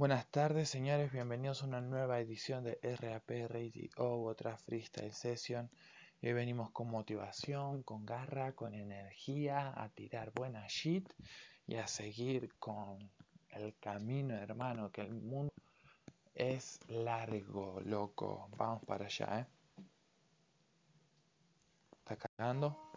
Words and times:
Buenas 0.00 0.30
tardes, 0.30 0.70
señores. 0.70 1.12
Bienvenidos 1.12 1.62
a 1.62 1.66
una 1.66 1.82
nueva 1.82 2.20
edición 2.20 2.64
de 2.64 2.78
RAP 2.82 3.28
Radio, 3.50 3.90
otra 3.98 4.56
freestyle 4.56 5.12
session. 5.12 5.70
hoy 6.22 6.32
venimos 6.32 6.70
con 6.70 6.88
motivación, 6.88 7.82
con 7.82 8.06
garra, 8.06 8.54
con 8.54 8.72
energía, 8.72 9.74
a 9.76 9.90
tirar 9.90 10.32
buena 10.34 10.66
shit 10.68 11.06
y 11.66 11.74
a 11.74 11.86
seguir 11.86 12.54
con 12.58 13.10
el 13.50 13.76
camino, 13.78 14.32
hermano, 14.36 14.90
que 14.90 15.02
el 15.02 15.12
mundo 15.12 15.52
es 16.34 16.80
largo, 16.88 17.82
loco. 17.84 18.48
Vamos 18.56 18.82
para 18.86 19.04
allá, 19.04 19.40
¿eh? 19.40 19.46
¿Está 21.98 22.16
cargando? 22.16 22.89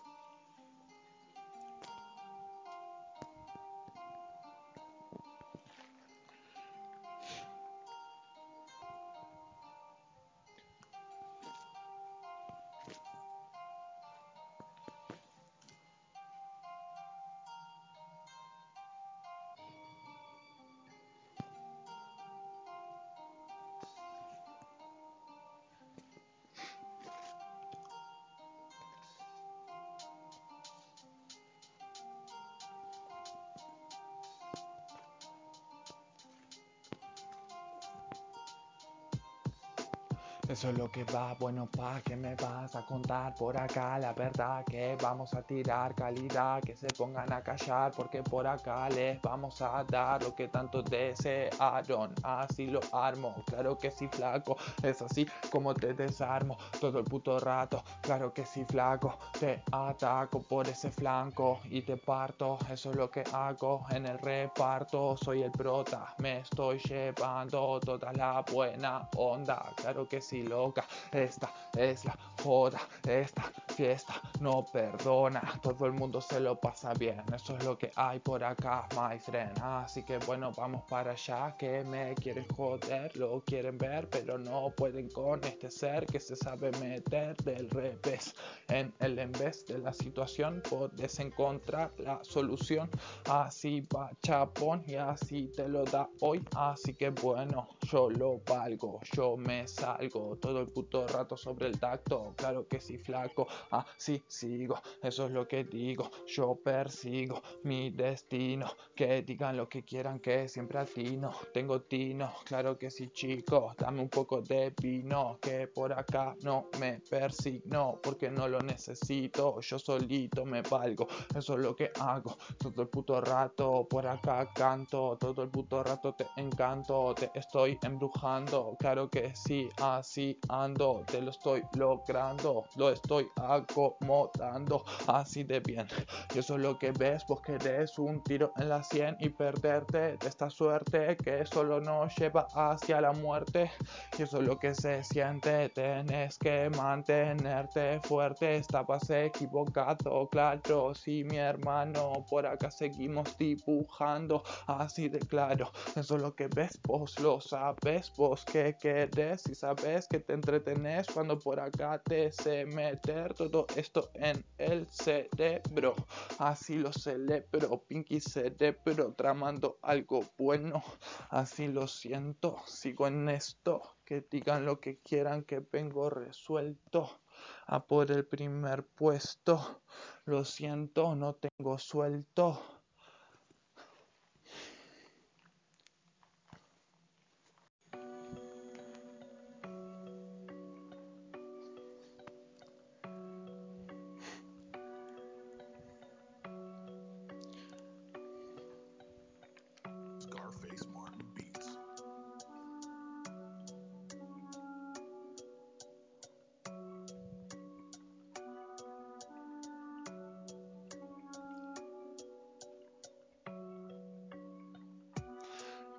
Eso 40.54 40.70
es 40.70 40.78
lo 40.78 40.92
que 40.92 41.04
va, 41.06 41.34
bueno, 41.40 41.66
pa, 41.66 42.00
que 42.02 42.16
me 42.16 42.36
vas 42.36 42.76
a 42.76 42.86
contar 42.86 43.34
por 43.34 43.58
acá? 43.58 43.98
La 43.98 44.14
verdad 44.14 44.64
que 44.64 44.96
vamos 45.02 45.34
a 45.34 45.42
tirar 45.42 45.96
calidad, 45.96 46.62
que 46.62 46.76
se 46.76 46.86
pongan 46.90 47.34
a 47.34 47.42
callar, 47.42 47.92
porque 47.92 48.22
por 48.22 48.46
acá 48.46 48.88
les 48.90 49.20
vamos 49.20 49.60
a 49.64 49.84
dar 49.84 50.22
lo 50.22 50.36
que 50.36 50.50
tanto 50.50 50.84
desearon. 50.84 52.14
Así 52.22 52.68
lo 52.68 52.82
armo, 52.92 53.34
claro 53.48 53.80
que 53.80 53.90
sí, 53.90 54.08
flaco, 54.08 54.56
es 54.84 55.02
así 55.02 55.26
como 55.50 55.74
te 55.74 55.96
desarmo 55.96 56.56
todo 56.80 57.00
el 57.00 57.06
puto 57.06 57.40
rato. 57.40 57.84
Claro 58.02 58.32
que 58.32 58.46
sí, 58.46 58.64
flaco, 58.64 59.18
te 59.40 59.64
ataco 59.72 60.44
por 60.44 60.68
ese 60.68 60.92
flanco 60.92 61.62
y 61.66 61.82
te 61.82 61.98
parto. 61.98 62.60
Eso 62.70 62.92
es 62.92 62.96
lo 62.96 63.10
que 63.10 63.24
hago 63.34 63.88
en 63.90 64.06
el 64.06 64.20
reparto. 64.20 65.18
Soy 65.18 65.42
el 65.42 65.52
prota, 65.52 66.14
me 66.20 66.42
estoy 66.42 66.78
llevando 66.78 67.80
toda 67.80 68.14
la 68.14 68.46
buena 68.52 69.10
onda. 69.16 69.74
Claro 69.78 70.08
que 70.08 70.22
sí 70.22 70.43
loca. 70.44 70.86
Esta 71.12 71.52
es 71.78 72.06
la 72.06 72.18
joda, 72.42 72.80
esta 73.08 73.52
fiesta 73.76 74.22
no 74.40 74.66
perdona. 74.72 75.42
Todo 75.62 75.86
el 75.86 75.94
mundo 75.94 76.22
se 76.22 76.40
lo 76.40 76.60
pasa 76.60 76.94
bien. 76.94 77.22
Eso 77.34 77.56
es 77.58 77.64
lo 77.64 77.78
que 77.78 77.92
hay 77.96 78.20
por 78.20 78.44
acá, 78.44 78.88
my 78.96 79.18
friend. 79.20 79.58
Así 79.62 80.04
que 80.04 80.18
bueno, 80.20 80.52
vamos 80.56 80.84
para 80.90 81.12
allá. 81.12 81.56
Que 81.58 81.84
me 81.84 82.14
quieren 82.16 82.46
joder, 82.56 83.16
lo 83.18 83.42
quieren 83.42 83.78
ver, 83.78 84.10
pero 84.10 84.38
no 84.38 84.70
pueden 84.76 85.10
con 85.10 85.44
este 85.44 85.70
ser 85.70 86.06
que 86.06 86.20
se 86.20 86.36
sabe 86.36 86.72
meter 86.80 87.36
del 87.38 87.70
revés. 87.70 88.36
En 88.68 88.94
el 89.00 89.18
en 89.20 89.32
vez 89.34 89.66
de 89.66 89.78
la 89.78 89.94
situación, 89.94 90.62
puedes 90.70 91.20
encontrar 91.20 91.92
la 91.98 92.24
solución. 92.24 92.90
Así 93.30 93.82
va 93.96 94.12
chapón 94.22 94.84
y 94.88 94.96
así 94.96 95.52
te 95.56 95.68
lo 95.68 95.84
da 95.86 96.10
hoy. 96.20 96.44
Así 96.56 96.94
que 96.94 97.10
bueno, 97.10 97.68
yo 97.82 98.10
lo 98.10 98.40
valgo, 98.48 99.00
yo 99.14 99.38
me 99.38 99.68
salgo 99.68 100.33
todo 100.38 100.62
el 100.62 100.68
puto 100.68 101.08
rato 101.08 101.38
sobre 101.38 101.68
el 101.68 101.80
tacto. 101.80 102.34
Claro 102.36 102.68
que 102.68 102.80
sí, 102.80 102.98
flaco, 102.98 103.48
así 103.72 104.22
sigo, 104.28 104.80
eso 105.02 105.26
es 105.26 105.32
lo 105.32 105.48
que 105.48 105.64
digo. 105.64 106.10
Yo 106.28 106.56
persigo 106.56 107.42
mi 107.64 107.90
destino. 107.90 108.72
Que 108.96 109.24
digan 109.24 109.58
lo 109.58 109.68
que 109.68 109.84
quieran, 109.84 110.20
que 110.20 110.48
siempre 110.48 110.80
atino. 110.80 111.32
Tengo 111.54 111.82
tino, 111.82 112.32
claro 112.46 112.78
que 112.78 112.90
sí, 112.90 113.10
chico. 113.10 113.74
Dame 113.78 114.02
un 114.02 114.10
poco 114.10 114.42
de 114.42 114.74
vino, 114.82 115.40
que 115.42 115.68
por 115.68 115.92
acá 115.94 116.36
no 116.44 116.70
me 116.80 117.02
persigno, 117.10 118.00
porque 118.02 118.30
no 118.30 118.48
lo 118.48 118.60
necesito. 118.60 119.60
Yo 119.62 119.80
solito 119.80 120.46
me 120.46 120.62
valgo, 120.62 121.08
eso 121.36 121.54
es 121.56 121.60
lo 121.60 121.76
que 121.76 121.92
hago. 122.00 122.38
Todo 122.58 122.84
el 122.84 122.88
puto 122.88 123.20
rato 123.22 123.88
por 123.90 124.06
acá 124.06 124.50
canto, 124.54 125.18
todo 125.20 125.44
el 125.44 125.50
puto 125.50 125.84
rato 125.84 126.14
te 126.14 126.28
encanto, 126.38 127.16
te 127.16 127.32
estoy 127.34 127.78
embrujando. 127.82 128.76
Claro 128.80 129.10
que 129.10 129.34
sí, 129.36 129.70
así 129.82 130.13
así 130.14 130.40
ando, 130.48 131.04
te 131.08 131.20
lo 131.24 131.32
estoy 131.32 131.64
logrando, 131.76 132.66
lo 132.76 132.92
estoy 132.92 133.28
acomodando 133.36 134.86
así 135.08 135.44
de 135.44 135.60
bien. 135.60 135.88
Y 136.36 136.38
eso 136.38 136.54
es 136.56 136.62
lo 136.62 136.78
que 136.78 136.92
ves, 136.92 137.26
vos 137.28 137.42
querés 137.42 137.98
un 137.98 138.24
tiro 138.24 138.54
en 138.58 138.70
la 138.70 138.84
sien 138.84 139.18
y 139.20 139.30
perderte 139.30 140.18
de 140.18 140.28
esta 140.28 140.52
suerte 140.52 141.18
que 141.18 141.44
solo 141.48 141.82
nos 141.82 142.16
lleva 142.16 142.46
hacia 142.54 143.02
la 143.02 143.12
muerte. 143.12 143.72
Y 144.20 144.22
eso 144.22 144.38
es 144.38 144.44
lo 144.44 144.60
que 144.60 144.76
se 144.76 145.04
siente, 145.04 145.70
tenés 145.70 146.38
que 146.38 146.70
mantenerte 146.78 148.00
fuerte, 148.02 148.58
estabas 148.58 149.10
equivocado, 149.10 150.30
claro, 150.30 150.94
sí 150.94 151.24
mi 151.24 151.38
hermano, 151.38 152.24
por 152.30 152.46
acá 152.46 152.70
seguimos 152.70 153.36
dibujando 153.40 154.44
así 154.68 155.10
de 155.10 155.18
claro. 155.18 155.72
Eso 155.96 156.18
es 156.18 156.22
lo 156.22 156.36
que 156.36 156.50
ves, 156.50 156.80
vos 156.84 157.20
lo 157.20 157.42
sabes, 157.42 158.14
vos 158.16 158.46
que 158.46 158.78
querés 158.80 159.48
y 159.50 159.56
sabes 159.56 160.03
que 160.08 160.20
te 160.20 160.34
entretenés 160.34 161.08
cuando 161.14 161.40
por 161.40 161.60
acá 161.60 162.02
te 162.04 162.32
sé 162.32 162.66
meter 162.66 163.34
todo 163.34 163.66
esto 163.76 164.10
en 164.14 164.44
el 164.58 164.88
cerebro. 164.88 165.96
Así 166.40 166.76
lo 166.76 166.92
celebro, 166.92 167.84
Pinky 167.88 168.20
cerebro, 168.20 169.14
tramando 169.14 169.80
algo 169.82 170.24
bueno. 170.38 170.84
Así 171.30 171.68
lo 171.68 171.88
siento, 171.88 172.58
sigo 172.66 173.08
en 173.08 173.30
esto. 173.30 173.82
Que 174.06 174.26
digan 174.30 174.66
lo 174.66 174.80
que 174.80 175.00
quieran, 175.00 175.44
que 175.44 175.60
vengo 175.60 176.10
resuelto 176.10 177.22
a 177.68 177.86
por 177.86 178.12
el 178.12 178.26
primer 178.26 178.86
puesto. 178.86 179.82
Lo 180.26 180.44
siento, 180.44 181.16
no 181.16 181.36
tengo 181.36 181.78
suelto. 181.78 182.73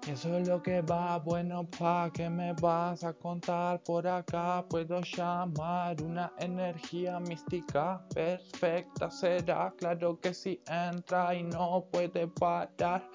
Eso 0.06 0.36
es 0.36 0.46
lo 0.46 0.62
que 0.62 0.82
va, 0.82 1.18
bueno, 1.18 1.64
pa' 1.78 2.10
que 2.12 2.28
me 2.28 2.52
vas 2.52 3.02
a 3.04 3.14
contar 3.14 3.82
por 3.82 4.06
acá. 4.06 4.62
Puedo 4.68 5.00
llamar 5.00 6.02
una 6.02 6.30
energía 6.38 7.18
mística 7.20 8.04
perfecta. 8.14 9.10
Será 9.10 9.72
claro 9.78 10.20
que 10.20 10.34
si 10.34 10.60
entra 10.68 11.34
y 11.34 11.44
no 11.44 11.86
puede 11.90 12.28
parar. 12.28 13.08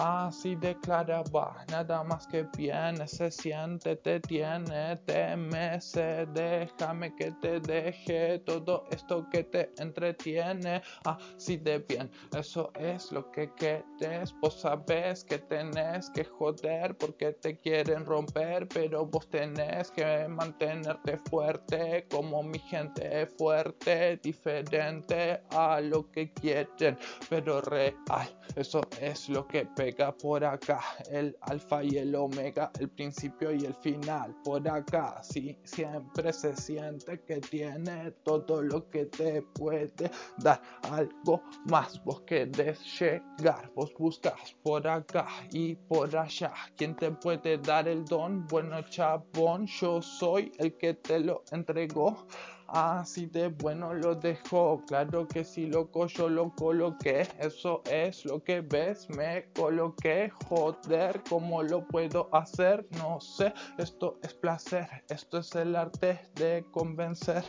Así 0.00 0.54
declaraba, 0.54 1.64
nada 1.72 2.04
más 2.04 2.24
que 2.28 2.46
viene, 2.56 3.08
se 3.08 3.32
siente, 3.32 3.96
te 3.96 4.20
tiene, 4.20 4.94
te 5.04 5.36
mece, 5.36 6.24
déjame 6.34 7.16
que 7.16 7.32
te 7.32 7.58
deje 7.58 8.38
todo 8.46 8.84
esto 8.92 9.28
que 9.28 9.42
te 9.42 9.72
entretiene, 9.76 10.82
así 11.04 11.56
de 11.56 11.80
bien, 11.80 12.08
eso 12.30 12.70
es 12.76 13.10
lo 13.10 13.28
que 13.32 13.52
quieres, 13.54 14.32
vos 14.40 14.60
sabes 14.60 15.24
que 15.24 15.38
tenés 15.38 16.10
que 16.10 16.22
joder 16.22 16.96
porque 16.96 17.32
te 17.32 17.58
quieren 17.58 18.06
romper, 18.06 18.68
pero 18.68 19.04
vos 19.04 19.28
tenés 19.28 19.90
que 19.90 20.28
mantenerte 20.28 21.18
fuerte 21.28 22.06
como 22.08 22.44
mi 22.44 22.60
gente 22.60 23.26
fuerte, 23.36 24.16
diferente 24.22 25.42
a 25.50 25.80
lo 25.80 26.08
que 26.12 26.32
quieren, 26.34 26.96
pero 27.28 27.60
real, 27.62 28.28
eso 28.54 28.80
es 29.00 29.28
lo 29.28 29.44
que 29.48 29.66
juega 29.88 30.12
por 30.12 30.44
acá, 30.44 30.80
el 31.10 31.36
alfa 31.42 31.82
y 31.82 31.96
el 31.96 32.14
omega, 32.14 32.70
el 32.78 32.88
principio 32.90 33.52
y 33.52 33.64
el 33.64 33.74
final, 33.74 34.34
por 34.44 34.66
acá, 34.68 35.22
sí, 35.22 35.58
siempre 35.64 36.32
se 36.32 36.54
siente 36.56 37.20
que 37.22 37.40
tiene 37.40 38.10
todo 38.22 38.62
lo 38.62 38.88
que 38.90 39.06
te 39.06 39.42
puede 39.42 40.10
dar 40.38 40.60
algo 40.90 41.42
más, 41.66 42.02
vos 42.04 42.20
querés 42.22 42.78
llegar, 43.00 43.70
vos 43.74 43.92
buscas 43.98 44.54
por 44.62 44.86
acá 44.86 45.26
y 45.52 45.74
por 45.74 46.14
allá, 46.14 46.52
¿quién 46.76 46.94
te 46.94 47.10
puede 47.10 47.56
dar 47.58 47.88
el 47.88 48.04
don? 48.04 48.46
Bueno, 48.46 48.82
chabón, 48.82 49.66
yo 49.66 50.02
soy 50.02 50.52
el 50.58 50.76
que 50.76 50.94
te 50.94 51.20
lo 51.20 51.44
entregó 51.50 52.26
Así 52.68 53.24
de 53.24 53.48
bueno 53.48 53.94
lo 53.94 54.14
dejó, 54.14 54.84
claro 54.86 55.26
que 55.26 55.42
sí, 55.42 55.66
loco, 55.66 56.06
yo 56.06 56.28
lo 56.28 56.54
coloqué. 56.54 57.26
Eso 57.38 57.82
es 57.90 58.26
lo 58.26 58.44
que 58.44 58.60
ves, 58.60 59.08
me 59.08 59.50
coloqué. 59.54 60.30
Joder, 60.48 61.22
¿cómo 61.30 61.62
lo 61.62 61.86
puedo 61.86 62.28
hacer? 62.30 62.86
No 62.98 63.22
sé, 63.22 63.54
esto 63.78 64.18
es 64.22 64.34
placer, 64.34 64.86
esto 65.08 65.38
es 65.38 65.54
el 65.54 65.74
arte 65.76 66.20
de 66.34 66.66
convencer. 66.70 67.42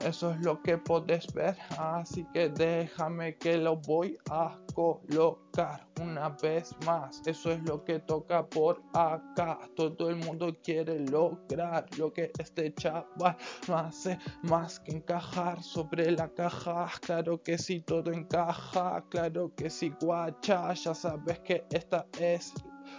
Eso 0.00 0.32
es 0.32 0.40
lo 0.40 0.60
que 0.62 0.78
puedes 0.78 1.32
ver, 1.32 1.56
así 1.78 2.26
que 2.32 2.48
déjame 2.48 3.36
que 3.36 3.56
lo 3.56 3.76
voy 3.76 4.18
a 4.30 4.58
colocar 4.74 5.86
una 6.00 6.30
vez 6.30 6.74
más. 6.84 7.22
Eso 7.24 7.52
es 7.52 7.62
lo 7.62 7.84
que 7.84 8.00
toca 8.00 8.44
por 8.44 8.82
acá. 8.94 9.60
Todo 9.76 10.10
el 10.10 10.16
mundo 10.16 10.56
quiere 10.64 10.98
lograr 11.06 11.86
lo 11.98 12.12
que 12.12 12.32
este 12.38 12.74
chaval 12.74 13.36
no 13.68 13.78
hace 13.78 14.18
más 14.42 14.80
que 14.80 14.92
encajar 14.92 15.62
sobre 15.62 16.10
la 16.10 16.28
caja. 16.28 16.90
Claro 17.00 17.40
que 17.42 17.56
sí, 17.56 17.80
todo 17.80 18.12
encaja. 18.12 19.04
Claro 19.08 19.52
que 19.54 19.70
sí, 19.70 19.92
guacha. 20.00 20.72
Ya 20.74 20.94
sabes 20.94 21.38
que 21.40 21.64
esta 21.70 22.06
es 22.18 22.52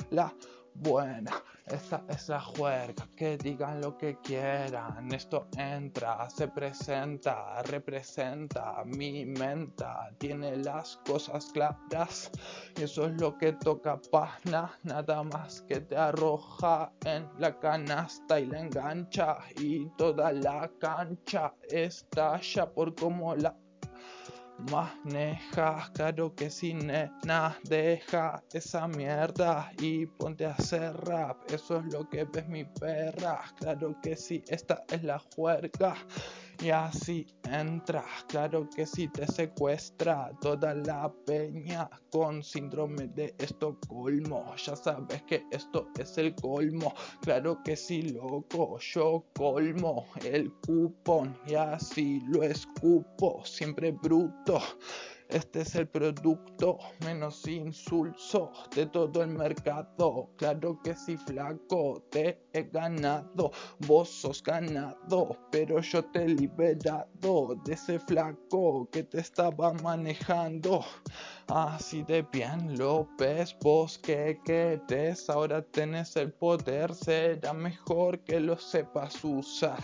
la 0.09 0.33
buena. 0.73 1.33
Esa 1.65 2.03
es 2.09 2.27
la 2.27 2.41
juerga, 2.41 3.07
que 3.15 3.37
digan 3.37 3.79
lo 3.79 3.97
que 3.97 4.17
quieran. 4.19 5.13
Esto 5.13 5.47
entra, 5.57 6.29
se 6.29 6.49
presenta, 6.49 7.61
representa 7.63 8.83
mi 8.85 9.25
menta. 9.25 10.09
Tiene 10.17 10.57
las 10.57 10.97
cosas 11.05 11.51
claras 11.53 12.29
y 12.77 12.83
eso 12.83 13.05
es 13.05 13.21
lo 13.21 13.37
que 13.37 13.53
toca 13.53 13.99
pana. 14.11 14.77
Nada 14.83 15.23
más 15.23 15.61
que 15.61 15.79
te 15.79 15.95
arroja 15.95 16.91
en 17.05 17.29
la 17.39 17.57
canasta 17.57 18.41
y 18.41 18.45
la 18.45 18.59
engancha. 18.59 19.37
Y 19.57 19.87
toda 19.97 20.33
la 20.33 20.69
cancha 20.79 21.53
estalla 21.69 22.69
por 22.73 22.93
como 22.93 23.35
la 23.35 23.55
maneja, 24.71 25.89
claro 25.93 26.33
que 26.35 26.49
sí, 26.49 26.73
nena, 26.73 27.57
deja 27.63 28.43
esa 28.53 28.87
mierda 28.87 29.71
y 29.79 30.05
ponte 30.05 30.45
a 30.45 30.51
hacer 30.51 30.95
rap, 31.05 31.37
eso 31.51 31.79
es 31.79 31.93
lo 31.93 32.07
que 32.09 32.23
ves 32.25 32.47
mi 32.47 32.65
perra, 32.65 33.41
claro 33.57 33.95
que 34.01 34.15
sí, 34.15 34.43
esta 34.47 34.83
es 34.89 35.03
la 35.03 35.19
juerga. 35.35 35.95
Y 36.63 36.69
así 36.69 37.27
entra, 37.43 38.05
claro 38.29 38.69
que 38.73 38.85
si 38.85 39.09
te 39.09 39.27
secuestra 39.27 40.31
toda 40.39 40.73
la 40.73 41.11
peña 41.25 41.89
con 42.09 42.41
síndrome 42.41 43.09
de 43.09 43.35
Estocolmo. 43.37 44.55
Ya 44.55 44.77
sabes 44.77 45.23
que 45.23 45.43
esto 45.51 45.89
es 45.99 46.17
el 46.17 46.33
colmo, 46.35 46.93
claro 47.21 47.61
que 47.65 47.75
sí, 47.75 48.03
loco, 48.03 48.79
yo 48.79 49.25
colmo 49.35 50.05
el 50.23 50.53
cupón 50.65 51.37
y 51.45 51.55
así 51.55 52.21
lo 52.29 52.43
escupo, 52.43 53.43
siempre 53.43 53.91
bruto. 53.91 54.61
Este 55.33 55.61
es 55.61 55.73
el 55.73 55.87
producto 55.87 56.77
menos 57.03 57.47
insulso 57.47 58.51
de 58.75 58.85
todo 58.85 59.23
el 59.23 59.29
mercado. 59.29 60.29
Claro 60.37 60.79
que 60.83 60.93
sí, 60.93 61.17
flaco, 61.17 62.03
te 62.11 62.45
he 62.53 62.61
ganado. 62.61 63.49
Vos 63.79 64.09
sos 64.09 64.43
ganado, 64.43 65.35
pero 65.49 65.81
yo 65.81 66.05
te 66.05 66.25
he 66.25 66.29
liberado 66.29 67.55
de 67.65 67.73
ese 67.73 67.99
flaco 67.99 68.87
que 68.91 69.01
te 69.01 69.21
estaba 69.21 69.73
manejando. 69.73 70.85
Así 71.47 72.03
de 72.03 72.21
bien 72.31 72.75
ves, 73.17 73.57
vos 73.59 73.97
que 73.97 74.39
querés, 74.45 75.31
ahora 75.31 75.63
tenés 75.63 76.15
el 76.15 76.31
poder, 76.31 76.93
será 76.93 77.53
mejor 77.53 78.19
que 78.19 78.39
lo 78.39 78.55
sepas 78.59 79.23
usar 79.23 79.81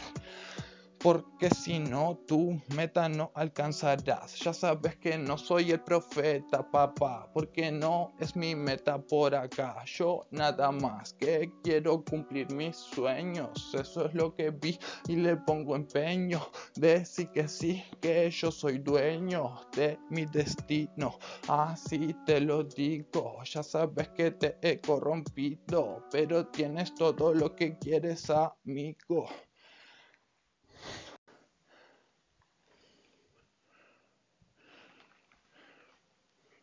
porque 1.00 1.50
si 1.50 1.80
no, 1.80 2.18
tu 2.28 2.62
meta 2.76 3.08
no 3.08 3.32
alcanzarás. 3.34 4.38
Ya 4.40 4.54
sabes 4.54 4.98
que 4.98 5.18
no 5.18 5.38
soy 5.38 5.72
el 5.72 5.80
profeta, 5.82 6.70
papá, 6.70 7.30
porque 7.34 7.72
no 7.72 8.14
es 8.20 8.36
mi 8.36 8.54
meta 8.56 9.02
por 9.02 9.34
acá. 9.34 9.84
Yo 9.86 10.28
nada 10.32 10.72
más 10.72 11.14
que 11.14 11.52
quiero 11.64 12.04
cumplir 12.04 12.52
mis 12.54 12.76
sueños. 12.76 13.74
Eso 13.74 14.06
es 14.06 14.14
lo 14.14 14.36
que 14.36 14.52
vi 14.52 14.78
y 15.08 15.16
le 15.16 15.38
pongo 15.38 15.76
empeño. 15.76 16.42
Decir 16.76 17.30
que 17.30 17.48
sí, 17.48 17.84
que 18.02 18.30
yo 18.30 18.52
soy 18.52 18.80
dueño 18.80 19.56
de 19.76 19.98
mi 20.10 20.26
destino. 20.26 21.18
Así 21.48 22.14
te 22.26 22.42
lo 22.42 22.64
digo. 22.64 23.42
Ya 23.46 23.64
sabes 23.64 24.10
que 24.10 24.32
te 24.32 24.58
he 24.62 24.80
corrompido, 24.82 26.04
pero 26.12 26.48
tienes 26.48 26.94
todo 26.96 27.34
lo 27.34 27.56
que 27.56 27.78
quieres, 27.78 28.30
amigo. 28.30 29.28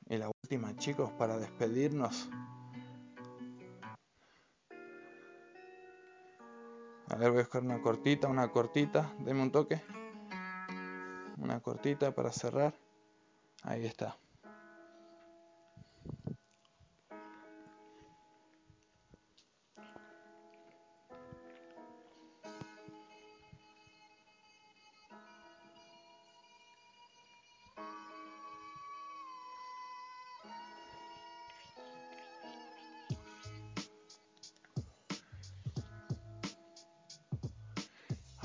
Y 0.09 0.19
la 0.19 0.31
última, 0.43 0.77
chicos, 0.77 1.11
para 1.13 1.37
despedirnos. 1.39 2.29
A 7.09 7.17
ver, 7.17 7.31
voy 7.31 7.39
a 7.39 7.43
buscar 7.43 7.63
una 7.63 7.81
cortita, 7.81 8.29
una 8.29 8.49
cortita. 8.51 9.13
Deme 9.21 9.43
un 9.43 9.51
toque. 9.51 9.83
Una 11.39 11.61
cortita 11.61 12.15
para 12.15 12.31
cerrar. 12.31 12.75
Ahí 13.63 13.85
está. 13.85 14.17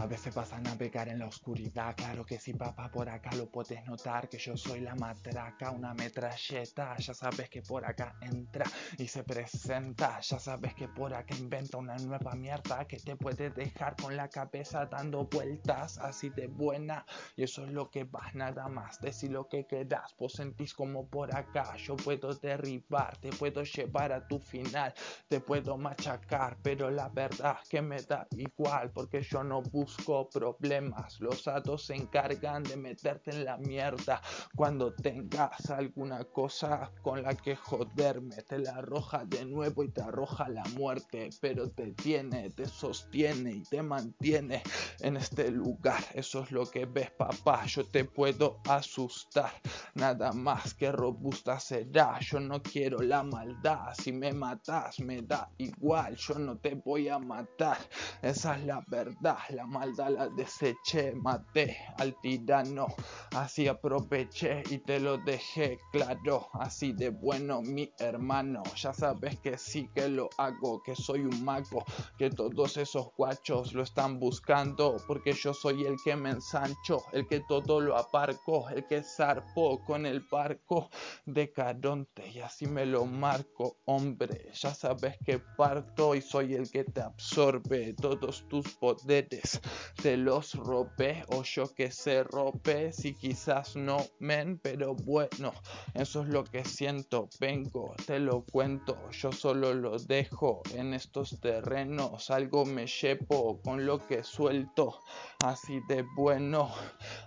A 0.02 0.08
veces 0.08 0.34
pasan 0.34 0.66
a 0.66 0.76
pecar 0.76 1.10
en 1.10 1.20
la 1.20 1.28
oscuridad, 1.28 1.96
claro 1.96 2.26
que 2.26 2.40
sí 2.40 2.54
papá, 2.54 2.90
por 2.90 3.08
acá 3.08 3.30
lo 3.36 3.46
puedes 3.52 3.86
notar, 3.86 4.28
que 4.28 4.40
yo 4.40 4.58
soy 4.58 4.80
la 4.80 4.96
matraca, 4.96 5.70
una 5.70 5.94
metralleta, 5.94 6.98
ya 6.98 7.14
sabes 7.14 7.52
que 7.52 7.62
por 7.62 7.86
acá 7.86 8.16
entra 8.20 8.66
y 8.98 9.08
se 9.08 9.24
presenta, 9.24 10.20
ya 10.20 10.40
sabes 10.40 10.74
que 10.74 10.88
por 10.88 11.14
acá 11.14 11.36
inventa 11.36 11.78
una 11.78 11.96
nueva 11.98 12.34
mierda 12.34 12.88
que 12.88 12.98
te 12.98 13.16
puede 13.16 13.52
dejar 13.52 13.96
con 13.96 14.18
la 14.18 14.28
cabeza 14.28 14.88
dando 14.88 15.26
vueltas 15.26 16.00
así 16.00 16.32
de 16.32 16.48
buena, 16.48 17.06
y 17.36 17.44
eso 17.44 17.64
es 17.64 17.72
lo 17.72 17.92
que 17.92 18.04
vas 18.04 18.34
nada 18.34 18.68
más, 18.70 19.00
decir 19.02 19.30
lo 19.32 19.48
que 19.48 19.68
quieras, 19.68 20.16
vos 20.18 20.34
sentís 20.34 20.74
como 20.74 21.06
por 21.06 21.36
acá, 21.36 21.76
yo 21.78 21.96
puedo 21.96 22.34
derribar, 22.34 23.18
te 23.18 23.30
puedo 23.30 23.62
llevar 23.62 24.14
a 24.14 24.28
tu 24.28 24.40
final, 24.40 24.96
te 25.28 25.40
puedo 25.40 25.78
machacar, 25.78 26.58
pero 26.64 26.90
la 26.90 27.08
verdad 27.10 27.60
que 27.70 27.84
me 27.84 28.02
da 28.02 28.28
igual, 28.32 28.90
porque 28.90 29.22
yo 29.22 29.44
no 29.44 29.62
busco 29.62 29.91
problemas. 30.32 31.20
Los 31.20 31.48
atos 31.48 31.86
se 31.86 31.96
encargan 31.96 32.64
de 32.64 32.78
meterte 32.78 33.32
en 33.32 33.46
la 33.46 33.58
mierda 33.58 34.22
cuando 34.56 34.94
tengas 34.94 35.70
alguna 35.70 36.24
cosa 36.26 36.92
con 37.02 37.24
la 37.24 37.36
que 37.36 37.56
joderme. 37.56 38.36
Te 38.44 38.60
la 38.60 38.72
arroja 38.78 39.26
de 39.26 39.46
nuevo 39.46 39.84
y 39.84 39.90
te 39.90 40.02
arroja 40.02 40.50
la 40.50 40.64
muerte, 40.76 41.30
pero 41.40 41.70
te 41.70 41.92
tiene, 41.94 42.50
te 42.50 42.66
sostiene 42.66 43.52
y 43.54 43.64
te 43.64 43.82
mantiene 43.82 44.64
en 45.00 45.18
este 45.18 45.52
lugar. 45.52 46.04
Eso 46.14 46.44
es 46.44 46.52
lo 46.52 46.66
que 46.70 46.86
ves, 46.86 47.12
papá. 47.12 47.66
Yo 47.66 47.86
te 47.86 48.06
puedo 48.06 48.60
asustar. 48.68 49.52
Nada 49.96 50.32
más 50.34 50.74
que 50.74 50.92
robusta 50.92 51.60
será. 51.60 52.20
Yo 52.20 52.40
no 52.40 52.62
quiero 52.62 53.00
la 53.00 53.24
maldad. 53.24 53.94
Si 53.94 54.12
me 54.12 54.34
matas, 54.34 55.00
me 55.00 55.22
da 55.22 55.50
igual. 55.58 56.16
Yo 56.16 56.36
no 56.36 56.58
te 56.58 56.76
voy 56.76 57.10
a 57.10 57.20
matar. 57.20 57.78
Esa 58.22 58.56
es 58.58 58.66
la 58.66 58.84
verdad. 58.88 59.38
La 59.50 59.66
maldad 59.66 60.10
la 60.10 60.28
deseché, 60.30 61.14
maté 61.16 61.78
al 61.98 62.16
tirano, 62.22 62.88
así 63.36 63.68
aproveché 63.68 64.64
y 64.70 64.80
te 64.80 65.00
lo 65.00 65.18
dejé 65.18 65.80
claro, 65.92 66.50
así 66.54 66.94
de 66.94 67.10
bueno 67.10 67.62
mi 67.62 67.92
hermano, 68.00 68.64
ya 68.76 68.94
sabes 68.94 69.40
que 69.40 69.58
sí 69.58 69.90
que 69.94 70.08
lo 70.08 70.30
hago, 70.38 70.82
que 70.84 70.96
soy 70.96 71.22
un 71.22 71.44
mago, 71.44 71.84
que 72.18 72.30
todos 72.30 72.78
esos 72.78 73.12
guachos 73.16 73.74
lo 73.74 73.84
están 73.84 74.20
buscando, 74.20 74.98
porque 75.08 75.34
yo 75.34 75.54
soy 75.54 75.86
el 75.86 75.96
que 76.04 76.16
me 76.16 76.32
ensancho, 76.32 77.04
el 77.12 77.28
que 77.28 77.42
todo 77.42 77.80
lo 77.80 77.98
aparco, 77.98 78.70
el 78.70 78.86
que 78.88 79.04
zarpo 79.04 79.81
con 79.86 80.06
el 80.06 80.22
barco 80.22 80.90
de 81.26 81.52
Caronte 81.52 82.28
y 82.30 82.40
así 82.40 82.66
me 82.66 82.86
lo 82.86 83.06
marco, 83.06 83.78
hombre, 83.86 84.52
ya 84.54 84.74
sabes 84.74 85.18
que 85.26 85.40
parto 85.40 86.16
y 86.16 86.22
soy 86.22 86.54
el 86.54 86.70
que 86.70 86.84
te 86.84 87.02
absorbe 87.02 87.94
todos 87.94 88.48
tus 88.48 88.68
poderes, 88.76 89.60
te 90.02 90.18
los 90.18 90.54
robé 90.56 91.24
o 91.30 91.44
yo 91.44 91.74
que 91.74 91.92
se 91.92 92.24
rompe, 92.24 92.92
si 92.92 93.14
quizás 93.14 93.76
no 93.76 93.98
men, 94.20 94.60
pero 94.60 94.96
bueno, 94.96 95.54
eso 95.94 96.22
es 96.22 96.28
lo 96.30 96.44
que 96.44 96.64
siento, 96.66 97.30
vengo, 97.40 97.96
te 98.06 98.20
lo 98.20 98.44
cuento, 98.44 98.98
yo 99.12 99.32
solo 99.32 99.74
lo 99.74 99.98
dejo 99.98 100.62
en 100.74 100.94
estos 100.94 101.40
terrenos, 101.40 102.30
algo 102.30 102.66
me 102.66 102.88
llevo 102.88 103.62
con 103.62 103.86
lo 103.86 104.06
que 104.06 104.24
suelto, 104.24 105.00
así 105.44 105.80
de 105.88 106.06
bueno, 106.16 106.72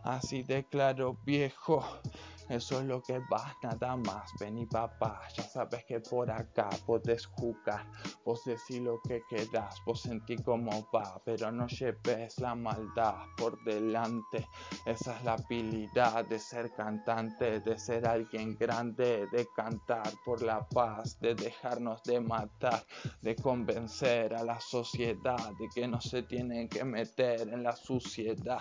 así 0.04 0.42
de 0.42 0.64
claro 0.64 1.18
viejo. 1.24 1.84
Eso 2.48 2.80
es 2.80 2.86
lo 2.86 3.02
que 3.02 3.18
va, 3.20 3.56
nada 3.62 3.96
más. 3.96 4.30
Vení 4.38 4.66
papá, 4.66 5.22
ya 5.36 5.42
sabes 5.44 5.84
que 5.86 6.00
por 6.00 6.30
acá 6.30 6.68
podés 6.86 7.26
jugar. 7.26 7.86
Vos 8.24 8.44
decís 8.44 8.80
lo 8.80 9.00
que 9.00 9.22
quieras, 9.28 9.80
vos 9.86 10.02
sentí 10.02 10.36
cómo 10.36 10.88
va, 10.94 11.20
pero 11.24 11.50
no 11.50 11.66
lleves 11.66 12.38
la 12.40 12.54
maldad 12.54 13.14
por 13.36 13.62
delante. 13.64 14.46
Esa 14.84 15.16
es 15.16 15.24
la 15.24 15.34
habilidad 15.34 16.26
de 16.26 16.38
ser 16.38 16.70
cantante, 16.72 17.60
de 17.60 17.78
ser 17.78 18.06
alguien 18.06 18.56
grande, 18.58 19.26
de 19.32 19.48
cantar 19.54 20.10
por 20.24 20.42
la 20.42 20.66
paz, 20.68 21.18
de 21.20 21.34
dejarnos 21.34 22.02
de 22.02 22.20
matar, 22.20 22.84
de 23.22 23.34
convencer 23.36 24.34
a 24.34 24.44
la 24.44 24.60
sociedad 24.60 25.50
de 25.58 25.68
que 25.74 25.88
no 25.88 26.00
se 26.00 26.22
tienen 26.22 26.68
que 26.68 26.84
meter 26.84 27.48
en 27.48 27.62
la 27.62 27.74
suciedad. 27.74 28.60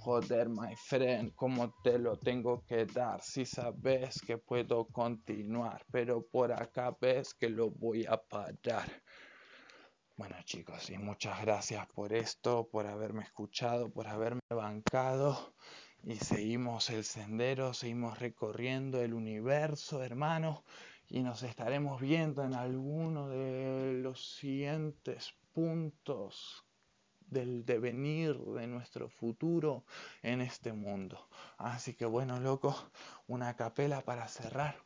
Joder, 0.00 0.48
my 0.48 0.76
friend, 0.76 1.34
como 1.34 1.74
te 1.82 1.98
lo 1.98 2.16
tengo 2.16 2.64
que 2.64 2.86
dar. 2.86 3.20
Si 3.20 3.44
sabes 3.44 4.22
que 4.22 4.38
puedo 4.38 4.86
continuar, 4.86 5.84
pero 5.90 6.22
por 6.22 6.52
acá 6.52 6.96
ves 7.00 7.34
que 7.34 7.48
lo 7.48 7.70
voy 7.70 8.06
a 8.06 8.16
parar. 8.16 8.88
Bueno 10.16 10.36
chicos, 10.44 10.88
y 10.90 10.98
muchas 10.98 11.40
gracias 11.42 11.84
por 11.88 12.12
esto, 12.12 12.68
por 12.70 12.86
haberme 12.86 13.24
escuchado, 13.24 13.90
por 13.90 14.06
haberme 14.06 14.40
bancado. 14.48 15.54
Y 16.04 16.14
seguimos 16.14 16.90
el 16.90 17.02
sendero, 17.02 17.74
seguimos 17.74 18.20
recorriendo 18.20 19.02
el 19.02 19.12
universo, 19.12 20.04
hermano. 20.04 20.62
Y 21.08 21.22
nos 21.22 21.42
estaremos 21.42 22.00
viendo 22.00 22.44
en 22.44 22.54
alguno 22.54 23.28
de 23.28 23.94
los 23.94 24.36
siguientes 24.36 25.34
puntos 25.52 26.67
del 27.30 27.64
devenir 27.64 28.36
de 28.38 28.66
nuestro 28.66 29.08
futuro 29.08 29.84
en 30.22 30.40
este 30.40 30.72
mundo. 30.72 31.28
Así 31.56 31.94
que 31.94 32.06
bueno, 32.06 32.40
loco, 32.40 32.76
una 33.26 33.54
capela 33.56 34.00
para 34.02 34.28
cerrar. 34.28 34.76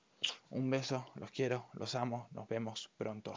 Un 0.51 0.71
beso, 0.71 1.05
los 1.15 1.31
quiero, 1.31 1.67
los 1.73 1.95
amo, 1.95 2.29
nos 2.33 2.49
vemos 2.49 2.91
pronto. 2.97 3.35